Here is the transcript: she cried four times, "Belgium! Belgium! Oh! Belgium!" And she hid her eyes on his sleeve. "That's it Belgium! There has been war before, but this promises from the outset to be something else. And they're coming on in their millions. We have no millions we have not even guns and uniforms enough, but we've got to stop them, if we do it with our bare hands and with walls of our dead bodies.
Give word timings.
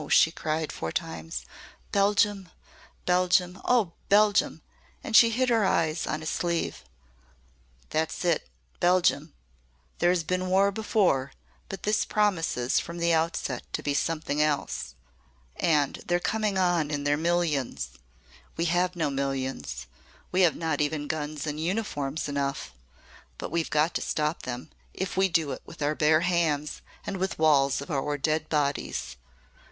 she 0.09 0.31
cried 0.31 0.71
four 0.71 0.91
times, 0.91 1.45
"Belgium! 1.91 2.49
Belgium! 3.05 3.61
Oh! 3.63 3.91
Belgium!" 4.09 4.63
And 5.03 5.15
she 5.15 5.29
hid 5.29 5.49
her 5.49 5.63
eyes 5.63 6.07
on 6.07 6.21
his 6.21 6.29
sleeve. 6.31 6.83
"That's 7.91 8.25
it 8.25 8.49
Belgium! 8.79 9.35
There 9.99 10.09
has 10.09 10.23
been 10.23 10.49
war 10.49 10.71
before, 10.71 11.33
but 11.69 11.83
this 11.83 12.03
promises 12.03 12.79
from 12.79 12.97
the 12.97 13.13
outset 13.13 13.61
to 13.73 13.83
be 13.83 13.93
something 13.93 14.41
else. 14.41 14.95
And 15.57 16.01
they're 16.07 16.19
coming 16.19 16.57
on 16.57 16.89
in 16.89 17.03
their 17.03 17.15
millions. 17.15 17.89
We 18.57 18.65
have 18.65 18.95
no 18.95 19.11
millions 19.11 19.85
we 20.31 20.41
have 20.41 20.55
not 20.55 20.81
even 20.81 21.05
guns 21.05 21.45
and 21.45 21.59
uniforms 21.59 22.27
enough, 22.27 22.73
but 23.37 23.51
we've 23.51 23.69
got 23.69 23.93
to 23.93 24.01
stop 24.01 24.41
them, 24.41 24.71
if 24.95 25.15
we 25.15 25.29
do 25.29 25.51
it 25.51 25.61
with 25.63 25.79
our 25.83 25.93
bare 25.93 26.21
hands 26.21 26.81
and 27.05 27.17
with 27.17 27.37
walls 27.37 27.81
of 27.81 27.91
our 27.91 28.17
dead 28.17 28.49
bodies. 28.49 29.15